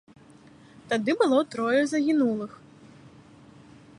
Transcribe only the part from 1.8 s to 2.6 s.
загінулых.